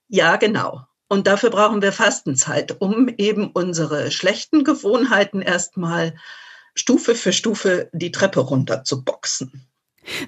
Ja, 0.08 0.36
genau. 0.36 0.82
Und 1.08 1.26
dafür 1.26 1.50
brauchen 1.50 1.80
wir 1.80 1.92
Fastenzeit, 1.92 2.80
um 2.80 3.08
eben 3.18 3.50
unsere 3.52 4.10
schlechten 4.10 4.64
Gewohnheiten 4.64 5.42
erstmal 5.42 6.16
Stufe 6.74 7.14
für 7.14 7.32
Stufe 7.32 7.88
die 7.92 8.10
Treppe 8.10 8.40
runter 8.40 8.82
zu 8.82 9.04
boxen. 9.04 9.67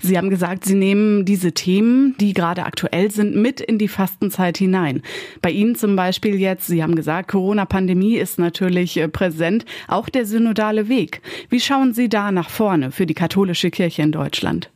Sie 0.03 0.17
haben 0.17 0.31
gesagt, 0.31 0.65
Sie 0.65 0.75
nehmen 0.75 1.25
diese 1.25 1.53
Themen, 1.53 2.17
die 2.19 2.33
gerade 2.33 2.65
aktuell 2.65 3.11
sind, 3.11 3.37
mit 3.37 3.61
in 3.61 3.79
die 3.79 3.89
Fastenzeit 3.89 4.59
hinein. 4.59 5.03
Bei 5.43 5.51
Ihnen 5.51 5.75
zum 5.75 5.97
Beispiel 5.97 6.39
jetzt, 6.39 6.67
Sie 6.67 6.83
haben 6.83 6.95
gesagt, 6.95 7.31
Corona-Pandemie 7.31 8.17
ist 8.17 8.39
natürlich 8.39 8.97
äh, 8.97 9.09
präsent, 9.09 9.65
auch 9.89 10.09
der 10.09 10.27
synodale 10.27 10.89
Weg. 10.89 11.23
Wie 11.49 11.61
schauen 11.61 11.95
Sie 11.95 12.09
da 12.09 12.33
nach 12.33 12.51
vorne 12.51 12.93
für 12.93 13.07
die 13.07 13.15
katholische 13.15 13.71
Kirche 13.71 14.03
in 14.03 14.13
Deutschland? 14.13 14.71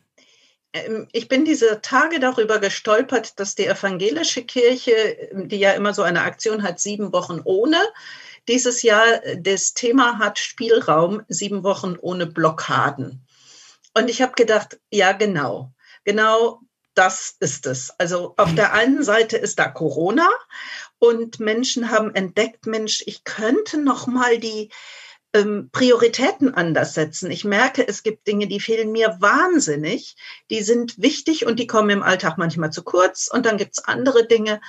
Ähm, 0.74 1.06
ich 1.12 1.28
bin 1.28 1.44
diese 1.44 1.80
Tage 1.80 2.20
darüber 2.20 2.58
gestolpert, 2.58 3.38
dass 3.40 3.54
die 3.54 3.66
evangelische 3.66 4.42
Kirche, 4.42 4.92
die 5.32 5.58
ja 5.58 5.72
immer 5.72 5.94
so 5.94 6.02
eine 6.02 6.22
Aktion 6.22 6.62
hat, 6.62 6.80
sieben 6.80 7.12
Wochen 7.12 7.40
ohne, 7.44 7.78
dieses 8.48 8.82
Jahr 8.82 9.24
äh, 9.24 9.40
das 9.40 9.74
Thema 9.74 10.18
hat 10.18 10.38
Spielraum, 10.38 11.22
sieben 11.28 11.62
Wochen 11.62 11.96
ohne 12.00 12.26
Blockaden. 12.26 13.20
Und 13.94 14.10
ich 14.10 14.22
habe 14.22 14.32
gedacht, 14.34 14.80
ja, 14.90 15.12
genau, 15.12 15.72
genau 16.04 16.60
das 16.94 17.36
ist 17.40 17.66
es. 17.66 17.90
Also 17.98 18.34
auf 18.36 18.54
der 18.54 18.72
einen 18.72 19.02
Seite 19.02 19.36
ist 19.36 19.58
da 19.58 19.68
Corona 19.68 20.28
und 20.98 21.40
Menschen 21.40 21.90
haben 21.90 22.14
entdeckt, 22.14 22.66
Mensch, 22.66 23.02
ich 23.06 23.24
könnte 23.24 23.78
noch 23.78 24.06
mal 24.06 24.38
die 24.38 24.70
ähm, 25.32 25.68
Prioritäten 25.72 26.54
anders 26.54 26.94
setzen. 26.94 27.30
Ich 27.30 27.44
merke, 27.44 27.86
es 27.86 28.02
gibt 28.02 28.26
Dinge, 28.26 28.46
die 28.46 28.60
fehlen 28.60 28.92
mir 28.92 29.16
wahnsinnig. 29.20 30.16
Die 30.50 30.62
sind 30.62 31.00
wichtig 31.00 31.46
und 31.46 31.58
die 31.58 31.66
kommen 31.66 31.90
im 31.90 32.02
Alltag 32.02 32.38
manchmal 32.38 32.70
zu 32.70 32.84
kurz. 32.84 33.28
Und 33.28 33.44
dann 33.44 33.58
gibt's 33.58 33.84
andere 33.84 34.26
Dinge, 34.26 34.60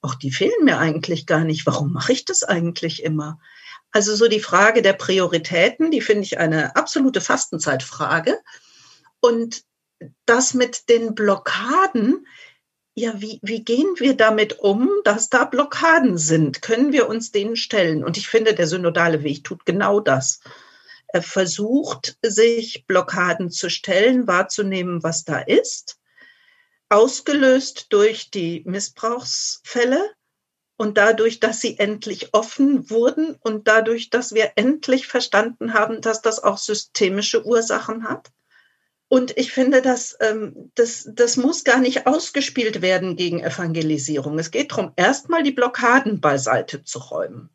auch 0.00 0.14
die 0.14 0.32
fehlen 0.32 0.64
mir 0.64 0.78
eigentlich 0.78 1.26
gar 1.26 1.44
nicht. 1.44 1.66
Warum 1.66 1.92
mache 1.92 2.12
ich 2.12 2.24
das 2.24 2.42
eigentlich 2.42 3.02
immer? 3.02 3.38
Also 3.90 4.16
so 4.16 4.26
die 4.26 4.40
Frage 4.40 4.82
der 4.82 4.94
Prioritäten, 4.94 5.90
die 5.90 6.00
finde 6.00 6.24
ich 6.24 6.38
eine 6.38 6.74
absolute 6.74 7.20
Fastenzeitfrage. 7.20 8.40
Und 9.24 9.64
das 10.26 10.52
mit 10.52 10.90
den 10.90 11.14
Blockaden, 11.14 12.26
ja, 12.94 13.22
wie, 13.22 13.40
wie 13.40 13.64
gehen 13.64 13.94
wir 13.96 14.14
damit 14.14 14.58
um, 14.58 14.90
dass 15.04 15.30
da 15.30 15.46
Blockaden 15.46 16.18
sind? 16.18 16.60
Können 16.60 16.92
wir 16.92 17.08
uns 17.08 17.32
denen 17.32 17.56
stellen? 17.56 18.04
Und 18.04 18.18
ich 18.18 18.28
finde, 18.28 18.52
der 18.52 18.66
synodale 18.66 19.22
Weg 19.22 19.42
tut 19.42 19.64
genau 19.64 19.98
das. 19.98 20.40
Er 21.08 21.22
versucht, 21.22 22.18
sich 22.20 22.84
Blockaden 22.86 23.50
zu 23.50 23.70
stellen, 23.70 24.26
wahrzunehmen, 24.26 25.02
was 25.02 25.24
da 25.24 25.38
ist, 25.38 25.98
ausgelöst 26.90 27.86
durch 27.94 28.30
die 28.30 28.62
Missbrauchsfälle 28.66 30.12
und 30.76 30.98
dadurch, 30.98 31.40
dass 31.40 31.62
sie 31.62 31.78
endlich 31.78 32.34
offen 32.34 32.90
wurden 32.90 33.36
und 33.40 33.68
dadurch, 33.68 34.10
dass 34.10 34.34
wir 34.34 34.52
endlich 34.56 35.06
verstanden 35.06 35.72
haben, 35.72 36.02
dass 36.02 36.20
das 36.20 36.44
auch 36.44 36.58
systemische 36.58 37.46
Ursachen 37.46 38.06
hat. 38.06 38.30
Und 39.14 39.38
ich 39.38 39.52
finde, 39.52 39.80
dass, 39.80 40.16
ähm, 40.18 40.72
das, 40.74 41.08
das 41.14 41.36
muss 41.36 41.62
gar 41.62 41.78
nicht 41.78 42.08
ausgespielt 42.08 42.82
werden 42.82 43.14
gegen 43.14 43.44
Evangelisierung. 43.44 44.40
Es 44.40 44.50
geht 44.50 44.72
darum, 44.72 44.90
erstmal 44.96 45.44
die 45.44 45.52
Blockaden 45.52 46.20
beiseite 46.20 46.82
zu 46.82 46.98
räumen. 46.98 47.48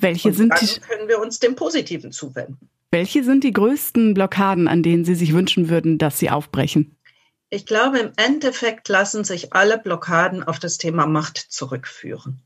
Welche 0.00 0.30
Und 0.30 0.34
sind 0.34 0.50
dann 0.50 0.58
die, 0.58 0.80
können 0.80 1.06
wir 1.06 1.20
uns 1.20 1.38
dem 1.38 1.54
Positiven 1.54 2.10
zuwenden. 2.10 2.68
welche 2.90 3.22
sind 3.22 3.44
die 3.44 3.52
größten 3.52 4.12
Blockaden, 4.12 4.66
an 4.66 4.82
denen 4.82 5.04
Sie 5.04 5.14
sich 5.14 5.32
wünschen 5.34 5.68
würden, 5.68 5.98
dass 5.98 6.18
sie 6.18 6.30
aufbrechen? 6.30 6.96
Ich 7.48 7.64
glaube, 7.64 8.00
im 8.00 8.10
Endeffekt 8.16 8.88
lassen 8.88 9.22
sich 9.22 9.52
alle 9.52 9.78
Blockaden 9.78 10.42
auf 10.42 10.58
das 10.58 10.78
Thema 10.78 11.06
Macht 11.06 11.38
zurückführen. 11.38 12.42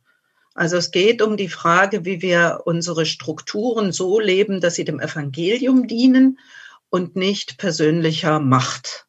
Also 0.53 0.77
es 0.77 0.91
geht 0.91 1.23
um 1.23 1.39
die 1.39 1.49
Frage, 1.49 2.05
wie 2.05 2.21
wir 2.21 2.61
unsere 2.67 3.07
Strukturen 3.07 3.93
so 3.93 4.21
leben, 4.21 4.61
dass 4.61 4.75
sie 4.75 4.85
dem 4.85 5.01
Evangelium 5.01 5.87
dienen 5.87 6.39
und 6.93 7.17
nicht 7.17 7.57
persönlicher 7.57 8.39
Macht. 8.39 9.07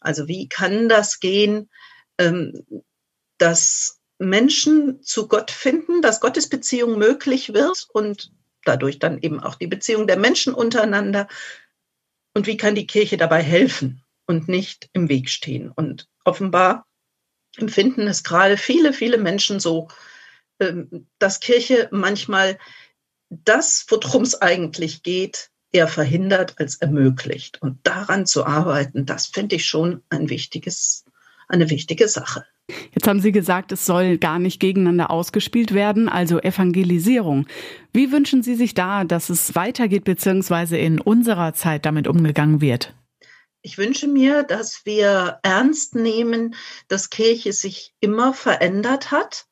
Also 0.00 0.26
wie 0.26 0.48
kann 0.48 0.88
das 0.88 1.20
gehen, 1.20 1.68
ähm, 2.16 2.64
dass 3.36 4.00
Menschen 4.18 5.02
zu 5.02 5.28
Gott 5.28 5.50
finden, 5.50 6.00
dass 6.00 6.20
Gottesbeziehung 6.20 6.96
möglich 6.96 7.52
wird 7.52 7.86
und 7.92 8.32
dadurch 8.64 8.98
dann 8.98 9.18
eben 9.18 9.38
auch 9.38 9.54
die 9.54 9.66
Beziehung 9.66 10.06
der 10.06 10.18
Menschen 10.18 10.54
untereinander. 10.54 11.28
Und 12.32 12.46
wie 12.46 12.56
kann 12.56 12.74
die 12.74 12.86
Kirche 12.86 13.18
dabei 13.18 13.42
helfen 13.42 14.02
und 14.26 14.48
nicht 14.48 14.88
im 14.94 15.10
Weg 15.10 15.28
stehen? 15.28 15.70
Und 15.70 16.08
offenbar 16.24 16.86
empfinden 17.58 18.08
es 18.08 18.24
gerade 18.24 18.56
viele, 18.56 18.94
viele 18.94 19.18
Menschen 19.18 19.60
so, 19.60 19.88
ähm, 20.58 21.06
dass 21.18 21.40
Kirche 21.40 21.90
manchmal 21.92 22.58
das, 23.28 23.84
worum 23.90 24.22
es 24.22 24.40
eigentlich 24.40 25.02
geht, 25.02 25.49
eher 25.72 25.88
verhindert 25.88 26.54
als 26.58 26.76
ermöglicht. 26.76 27.60
Und 27.62 27.78
daran 27.84 28.26
zu 28.26 28.44
arbeiten, 28.46 29.06
das 29.06 29.26
finde 29.26 29.56
ich 29.56 29.66
schon 29.66 30.02
ein 30.08 30.30
wichtiges, 30.30 31.04
eine 31.48 31.70
wichtige 31.70 32.08
Sache. 32.08 32.44
Jetzt 32.92 33.08
haben 33.08 33.20
Sie 33.20 33.32
gesagt, 33.32 33.72
es 33.72 33.84
soll 33.84 34.18
gar 34.18 34.38
nicht 34.38 34.60
gegeneinander 34.60 35.10
ausgespielt 35.10 35.74
werden, 35.74 36.08
also 36.08 36.40
Evangelisierung. 36.40 37.46
Wie 37.92 38.12
wünschen 38.12 38.42
Sie 38.42 38.54
sich 38.54 38.74
da, 38.74 39.04
dass 39.04 39.28
es 39.28 39.54
weitergeht, 39.54 40.04
beziehungsweise 40.04 40.76
in 40.76 41.00
unserer 41.00 41.52
Zeit 41.52 41.84
damit 41.84 42.06
umgegangen 42.06 42.60
wird? 42.60 42.94
Ich 43.62 43.76
wünsche 43.76 44.08
mir, 44.08 44.42
dass 44.42 44.86
wir 44.86 45.38
ernst 45.42 45.94
nehmen, 45.94 46.54
dass 46.88 47.10
Kirche 47.10 47.52
sich 47.52 47.92
immer 48.00 48.32
verändert 48.32 49.10
hat 49.10 49.46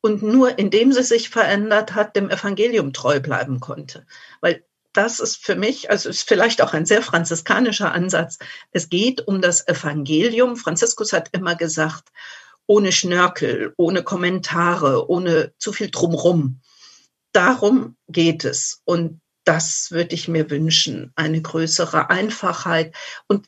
und 0.00 0.22
nur 0.22 0.58
indem 0.58 0.92
sie 0.92 1.02
sich 1.02 1.28
verändert 1.28 1.94
hat, 1.94 2.16
dem 2.16 2.30
Evangelium 2.30 2.92
treu 2.92 3.20
bleiben 3.20 3.60
konnte. 3.60 4.06
Weil 4.40 4.64
das 4.96 5.20
ist 5.20 5.44
für 5.44 5.56
mich, 5.56 5.90
also 5.90 6.08
ist 6.08 6.28
vielleicht 6.28 6.62
auch 6.62 6.72
ein 6.72 6.86
sehr 6.86 7.02
franziskanischer 7.02 7.92
Ansatz. 7.92 8.38
Es 8.72 8.88
geht 8.88 9.26
um 9.26 9.40
das 9.40 9.66
Evangelium. 9.68 10.56
Franziskus 10.56 11.12
hat 11.12 11.28
immer 11.32 11.54
gesagt, 11.54 12.10
ohne 12.66 12.92
Schnörkel, 12.92 13.74
ohne 13.76 14.02
Kommentare, 14.02 15.08
ohne 15.08 15.52
zu 15.58 15.72
viel 15.72 15.90
drumrum. 15.90 16.60
Darum 17.32 17.96
geht 18.08 18.44
es. 18.44 18.82
Und 18.84 19.20
das 19.44 19.90
würde 19.90 20.14
ich 20.14 20.26
mir 20.26 20.50
wünschen, 20.50 21.12
eine 21.14 21.40
größere 21.40 22.10
Einfachheit 22.10 22.94
und 23.28 23.46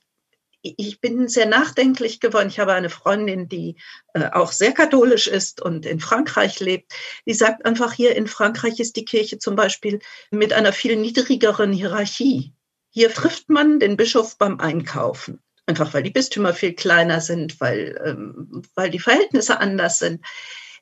ich 0.77 1.01
bin 1.01 1.29
sehr 1.29 1.47
nachdenklich 1.47 2.21
geworden. 2.21 2.49
Ich 2.49 2.59
habe 2.59 2.73
eine 2.73 2.91
Freundin, 2.91 3.49
die 3.49 3.77
äh, 4.15 4.31
auch 4.33 4.53
sehr 4.53 4.73
katholisch 4.73 5.27
ist 5.27 5.61
und 5.61 5.87
in 5.87 6.01
Frankreich 6.01 6.61
lebt. 6.61 6.93
Die 7.27 7.35
sagt 7.35 7.65
einfach, 7.65 7.93
hier 7.93 8.17
in 8.17 8.27
Frankreich 8.27 8.81
ist 8.81 8.97
die 8.97 9.05
Kirche 9.05 9.39
zum 9.39 9.57
Beispiel 9.57 10.01
mit 10.31 10.53
einer 10.53 10.73
viel 10.73 10.97
niedrigeren 10.97 11.73
Hierarchie. 11.73 12.53
Hier 12.91 13.13
trifft 13.13 13.49
man 13.49 13.81
den 13.81 13.97
Bischof 13.97 14.39
beim 14.39 14.61
Einkaufen. 14.61 15.41
Einfach 15.67 15.93
weil 15.93 16.03
die 16.03 16.11
Bistümer 16.11 16.55
viel 16.55 16.73
kleiner 16.73 17.21
sind, 17.21 17.61
weil, 17.61 18.01
ähm, 18.05 18.63
weil 18.75 18.91
die 18.91 18.99
Verhältnisse 18.99 19.61
anders 19.61 19.99
sind. 19.99 20.25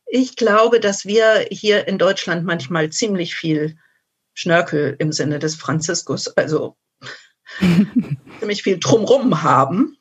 Ich 0.07 0.37
glaube, 0.37 0.79
dass 0.79 1.05
wir 1.05 1.47
hier 1.51 1.89
in 1.89 1.99
Deutschland 1.99 2.45
manchmal 2.45 2.91
ziemlich 2.91 3.35
viel 3.35 3.77
Schnörkel 4.35 4.95
im 4.99 5.13
Sinne 5.13 5.39
des 5.39 5.57
Franziskus, 5.57 6.29
also 6.29 6.77
ziemlich 8.41 8.63
viel 8.63 8.79
drumrum 8.79 9.43
haben, 9.43 9.97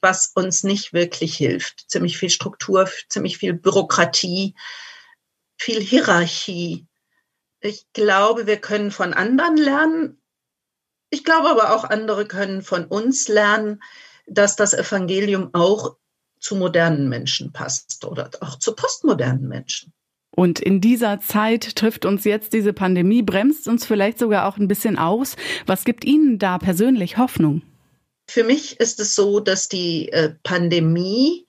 was 0.00 0.32
uns 0.34 0.62
nicht 0.64 0.92
wirklich 0.92 1.36
hilft. 1.36 1.90
Ziemlich 1.90 2.18
viel 2.18 2.30
Struktur, 2.30 2.88
ziemlich 3.08 3.38
viel 3.38 3.54
Bürokratie, 3.54 4.54
viel 5.56 5.80
Hierarchie. 5.80 6.86
Ich 7.60 7.86
glaube, 7.92 8.46
wir 8.46 8.58
können 8.58 8.90
von 8.90 9.12
anderen 9.12 9.56
lernen. 9.56 10.20
Ich 11.10 11.24
glaube 11.24 11.50
aber 11.50 11.74
auch, 11.74 11.84
andere 11.84 12.26
können 12.26 12.62
von 12.62 12.86
uns 12.86 13.28
lernen, 13.28 13.82
dass 14.26 14.56
das 14.56 14.74
Evangelium 14.74 15.50
auch 15.52 15.96
zu 16.38 16.56
modernen 16.56 17.08
Menschen 17.08 17.52
passt 17.52 18.04
oder 18.04 18.30
auch 18.40 18.58
zu 18.58 18.74
postmodernen 18.74 19.46
Menschen. 19.48 19.92
Und 20.30 20.60
in 20.60 20.80
dieser 20.80 21.20
Zeit 21.20 21.74
trifft 21.76 22.04
uns 22.04 22.24
jetzt 22.24 22.52
diese 22.52 22.72
Pandemie, 22.72 23.22
bremst 23.22 23.68
uns 23.68 23.84
vielleicht 23.84 24.18
sogar 24.18 24.46
auch 24.46 24.56
ein 24.56 24.68
bisschen 24.68 24.98
aus. 24.98 25.36
Was 25.66 25.84
gibt 25.84 26.04
Ihnen 26.04 26.38
da 26.38 26.58
persönlich 26.58 27.18
Hoffnung? 27.18 27.62
Für 28.28 28.44
mich 28.44 28.78
ist 28.78 29.00
es 29.00 29.14
so, 29.14 29.40
dass 29.40 29.68
die 29.68 30.08
äh, 30.12 30.34
Pandemie 30.44 31.46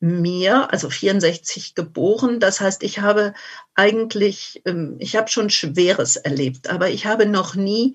mir, 0.00 0.72
also 0.72 0.90
64 0.90 1.74
geboren, 1.74 2.40
das 2.40 2.60
heißt, 2.60 2.82
ich 2.82 3.00
habe 3.00 3.34
eigentlich, 3.74 4.62
ähm, 4.64 4.96
ich 4.98 5.16
habe 5.16 5.28
schon 5.28 5.50
Schweres 5.50 6.16
erlebt, 6.16 6.68
aber 6.68 6.90
ich 6.90 7.06
habe 7.06 7.26
noch 7.26 7.54
nie 7.54 7.94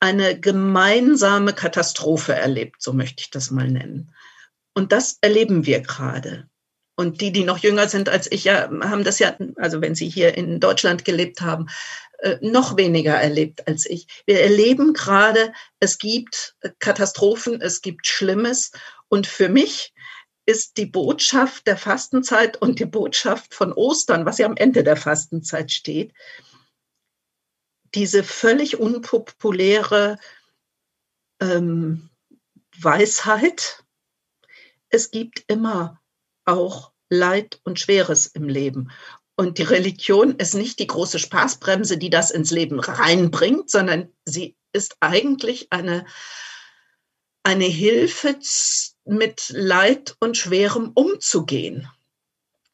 eine 0.00 0.38
gemeinsame 0.38 1.52
Katastrophe 1.52 2.34
erlebt, 2.34 2.76
so 2.82 2.92
möchte 2.92 3.22
ich 3.22 3.30
das 3.30 3.50
mal 3.50 3.68
nennen. 3.68 4.14
Und 4.74 4.92
das 4.92 5.18
erleben 5.20 5.66
wir 5.66 5.80
gerade. 5.80 6.48
Und 7.00 7.22
die, 7.22 7.32
die 7.32 7.44
noch 7.44 7.56
jünger 7.56 7.88
sind 7.88 8.10
als 8.10 8.30
ich, 8.30 8.44
ja, 8.44 8.68
haben 8.82 9.04
das 9.04 9.18
ja, 9.20 9.34
also 9.56 9.80
wenn 9.80 9.94
sie 9.94 10.10
hier 10.10 10.36
in 10.36 10.60
Deutschland 10.60 11.06
gelebt 11.06 11.40
haben, 11.40 11.68
äh, 12.18 12.36
noch 12.42 12.76
weniger 12.76 13.14
erlebt 13.14 13.66
als 13.66 13.86
ich. 13.86 14.06
Wir 14.26 14.42
erleben 14.42 14.92
gerade, 14.92 15.54
es 15.78 15.96
gibt 15.96 16.56
Katastrophen, 16.78 17.62
es 17.62 17.80
gibt 17.80 18.06
Schlimmes. 18.06 18.72
Und 19.08 19.26
für 19.26 19.48
mich 19.48 19.94
ist 20.44 20.76
die 20.76 20.84
Botschaft 20.84 21.66
der 21.66 21.78
Fastenzeit 21.78 22.58
und 22.58 22.78
die 22.78 22.84
Botschaft 22.84 23.54
von 23.54 23.72
Ostern, 23.72 24.26
was 24.26 24.36
ja 24.36 24.44
am 24.44 24.56
Ende 24.56 24.84
der 24.84 24.98
Fastenzeit 24.98 25.72
steht, 25.72 26.12
diese 27.94 28.22
völlig 28.24 28.78
unpopuläre 28.78 30.18
ähm, 31.40 32.10
Weisheit, 32.78 33.84
es 34.90 35.10
gibt 35.10 35.44
immer 35.46 35.98
auch 36.44 36.89
Leid 37.10 37.60
und 37.64 37.78
Schweres 37.78 38.26
im 38.26 38.48
Leben. 38.48 38.90
Und 39.36 39.58
die 39.58 39.62
Religion 39.62 40.36
ist 40.36 40.54
nicht 40.54 40.78
die 40.78 40.86
große 40.86 41.18
Spaßbremse, 41.18 41.98
die 41.98 42.10
das 42.10 42.30
ins 42.30 42.50
Leben 42.50 42.80
reinbringt, 42.80 43.70
sondern 43.70 44.08
sie 44.24 44.56
ist 44.72 44.96
eigentlich 45.00 45.68
eine, 45.70 46.06
eine 47.42 47.64
Hilfe, 47.64 48.38
mit 49.04 49.48
Leid 49.50 50.16
und 50.20 50.36
Schwerem 50.36 50.92
umzugehen. 50.94 51.88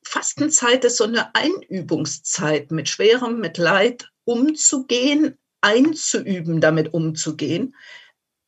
Fastenzeit 0.04 0.84
ist 0.84 0.98
so 0.98 1.04
eine 1.04 1.34
Einübungszeit, 1.34 2.70
mit 2.70 2.88
Schwerem, 2.88 3.40
mit 3.40 3.58
Leid 3.58 4.10
umzugehen, 4.24 5.38
einzuüben, 5.60 6.60
damit 6.60 6.92
umzugehen. 6.92 7.74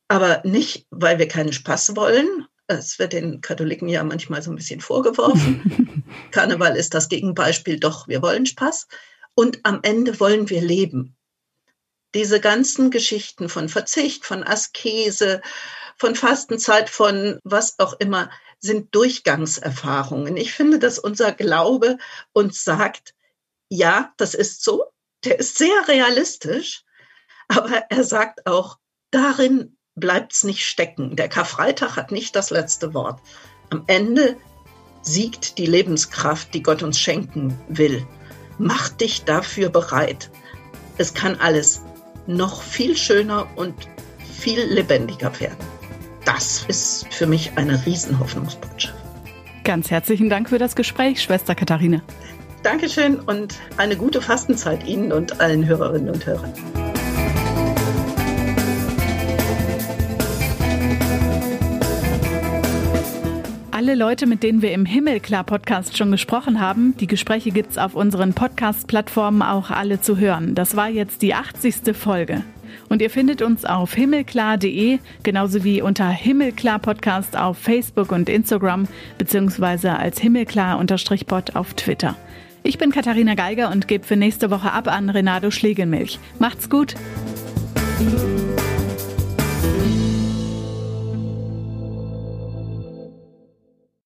Aber 0.09 0.43
nicht, 0.45 0.87
weil 0.91 1.19
wir 1.19 1.29
keinen 1.29 1.53
Spaß 1.53 1.97
wollen. 1.97 2.47
Es 2.69 2.99
wird 2.99 3.15
den 3.15 3.41
Katholiken 3.41 3.89
ja 3.89 4.05
manchmal 4.05 4.43
so 4.43 4.51
ein 4.51 4.57
bisschen 4.57 4.81
vorgeworfen. 4.81 6.05
Karneval 6.31 6.77
ist 6.77 6.93
das 6.93 7.09
Gegenbeispiel, 7.09 7.81
doch, 7.81 8.09
wir 8.09 8.21
wollen 8.21 8.45
Spaß. 8.45 8.87
Und 9.35 9.61
am 9.63 9.81
Ende 9.83 10.21
wollen 10.21 10.51
wir 10.51 10.61
leben. 10.61 11.17
Diese 12.15 12.41
ganzen 12.41 12.91
Geschichten 12.91 13.49
von 13.49 13.71
Verzicht, 13.71 14.27
von 14.27 14.45
Askese, 14.45 15.41
von 15.97 16.15
Fastenzeit, 16.15 16.91
von 16.91 17.39
was 17.43 17.79
auch 17.79 17.95
immer, 18.01 18.31
sind 18.61 18.95
Durchgangserfahrungen. 18.95 20.37
Ich 20.37 20.53
finde, 20.53 20.79
dass 20.79 20.99
unser 20.99 21.33
Glaube 21.33 21.97
uns 22.33 22.65
sagt, 22.65 23.15
ja, 23.71 24.13
das 24.19 24.35
ist 24.35 24.63
so, 24.63 24.85
der 25.25 25.39
ist 25.39 25.57
sehr 25.57 25.89
realistisch, 25.89 26.85
aber 27.49 27.85
er 27.89 28.05
sagt 28.05 28.47
auch, 28.47 28.79
darin 29.11 29.78
bleibt 30.01 30.33
es 30.33 30.45
nicht 30.45 30.65
stecken. 30.65 31.17
Der 31.17 31.29
Karfreitag 31.29 31.97
hat 31.97 32.13
nicht 32.13 32.37
das 32.37 32.51
letzte 32.51 32.95
Wort. 32.95 33.21
Am 33.71 33.85
Ende 33.87 34.37
siegt 35.03 35.59
die 35.59 35.67
Lebenskraft, 35.67 36.53
die 36.55 36.63
Gott 36.63 36.83
uns 36.83 36.99
schenken 36.99 37.59
will. 37.69 38.07
Mach 38.59 38.89
dich 38.89 39.25
dafür 39.25 39.69
bereit. 39.69 40.31
Es 40.99 41.15
kann 41.15 41.37
alles 41.37 41.83
noch 42.27 42.63
viel 42.63 42.97
schöner 42.97 43.47
und 43.57 43.75
viel 44.39 44.61
lebendiger 44.61 45.39
werden. 45.41 45.57
Das 46.25 46.65
ist 46.69 47.07
für 47.13 47.27
mich 47.27 47.53
eine 47.57 47.85
Riesenhoffnungsbotschaft. 47.87 48.95
Ganz 49.65 49.91
herzlichen 49.91 50.29
Dank 50.29 50.49
für 50.49 50.59
das 50.59 50.77
Gespräch, 50.77 51.23
Schwester 51.23 51.55
Katharina. 51.55 52.03
Dankeschön 52.63 53.21
und 53.21 53.55
eine 53.77 53.97
gute 53.97 54.21
Fastenzeit 54.21 54.85
Ihnen 54.87 55.13
und 55.13 55.41
allen 55.41 55.65
Hörerinnen 55.67 56.11
und 56.11 56.27
Hörern. 56.27 56.53
Alle 63.79 63.95
Leute, 63.95 64.27
mit 64.27 64.43
denen 64.43 64.61
wir 64.61 64.73
im 64.73 64.85
Himmelklar-Podcast 64.85 65.97
schon 65.97 66.11
gesprochen 66.11 66.59
haben, 66.59 66.97
die 66.97 67.07
Gespräche 67.07 67.53
gibt 67.53 67.71
es 67.71 67.79
auf 67.79 67.95
unseren 67.95 68.35
Podcast-Plattformen 68.35 69.41
auch 69.41 69.71
alle 69.71 70.01
zu 70.01 70.19
hören. 70.19 70.57
Das 70.57 70.75
war 70.75 70.89
jetzt 70.89 71.23
die 71.23 71.33
80. 71.33 71.97
Folge. 71.97 72.43
Und 72.89 73.01
ihr 73.01 73.09
findet 73.09 73.41
uns 73.41 73.65
auf 73.65 73.95
himmelklar.de, 73.95 74.99
genauso 75.23 75.63
wie 75.63 75.81
unter 75.81 76.09
Himmelklar 76.09 76.81
Podcast 76.81 77.37
auf 77.37 77.57
Facebook 77.57 78.11
und 78.11 78.29
Instagram, 78.29 78.89
beziehungsweise 79.17 79.97
als 79.97 80.19
Himmelklar-Pod 80.19 81.55
auf 81.55 81.75
Twitter. 81.75 82.17
Ich 82.65 82.79
bin 82.79 82.91
Katharina 82.91 83.37
Geiger 83.37 83.71
und 83.71 83.87
gebe 83.87 84.05
für 84.05 84.17
nächste 84.17 84.51
Woche 84.51 84.73
ab 84.73 84.89
an 84.89 85.09
Renato 85.09 85.53
Schlegelmilch. 85.53 86.19
Macht's 86.41 86.69
gut! 86.69 86.97